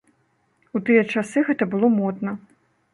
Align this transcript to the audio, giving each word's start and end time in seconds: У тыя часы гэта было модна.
У 0.79 0.81
тыя 0.89 1.05
часы 1.17 1.47
гэта 1.51 1.63
было 1.77 1.87
модна. 2.03 2.39